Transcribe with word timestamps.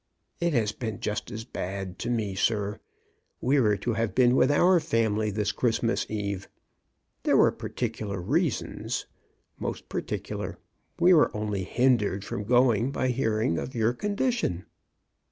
*' 0.23 0.29
It 0.39 0.53
has 0.53 0.71
been 0.71 0.99
just 0.99 1.29
as 1.29 1.45
bad 1.45 1.99
to 1.99 2.09
me, 2.09 2.33
sir. 2.33 2.79
We 3.39 3.59
were 3.59 3.77
to 3.77 3.93
have 3.93 4.15
been 4.15 4.35
with 4.35 4.49
our 4.49 4.79
family 4.79 5.29
this 5.29 5.51
Christ 5.51 5.83
mas 5.83 6.07
eve. 6.09 6.47
There 7.21 7.37
were 7.37 7.51
particular 7.51 8.19
reasons— 8.19 9.05
most 9.59 9.89
particular. 9.89 10.57
We 10.99 11.13
were 11.13 11.29
only 11.37 11.63
hindered 11.65 12.25
from 12.25 12.45
going 12.45 12.89
by 12.91 13.09
hearing 13.09 13.59
of 13.59 13.75
your 13.75 13.93
condition." 13.93 14.65